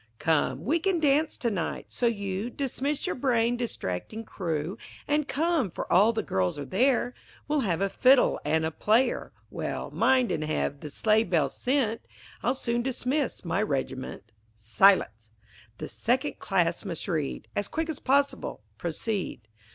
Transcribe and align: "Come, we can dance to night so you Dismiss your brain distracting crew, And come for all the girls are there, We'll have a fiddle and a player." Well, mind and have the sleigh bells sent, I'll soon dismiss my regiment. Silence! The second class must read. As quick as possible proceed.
"Come, 0.17 0.65
we 0.65 0.79
can 0.79 0.99
dance 0.99 1.37
to 1.37 1.51
night 1.51 1.93
so 1.93 2.07
you 2.07 2.49
Dismiss 2.49 3.05
your 3.05 3.15
brain 3.15 3.55
distracting 3.55 4.23
crew, 4.25 4.75
And 5.07 5.27
come 5.27 5.69
for 5.69 5.85
all 5.93 6.11
the 6.11 6.23
girls 6.23 6.57
are 6.57 6.65
there, 6.65 7.13
We'll 7.47 7.59
have 7.59 7.81
a 7.81 7.87
fiddle 7.89 8.39
and 8.43 8.65
a 8.65 8.71
player." 8.71 9.31
Well, 9.51 9.91
mind 9.91 10.31
and 10.31 10.43
have 10.43 10.79
the 10.79 10.89
sleigh 10.89 11.23
bells 11.23 11.55
sent, 11.55 12.01
I'll 12.41 12.55
soon 12.55 12.81
dismiss 12.81 13.45
my 13.45 13.61
regiment. 13.61 14.31
Silence! 14.55 15.29
The 15.77 15.87
second 15.87 16.39
class 16.39 16.83
must 16.83 17.07
read. 17.07 17.47
As 17.55 17.67
quick 17.67 17.87
as 17.87 17.99
possible 17.99 18.63
proceed. 18.79 19.41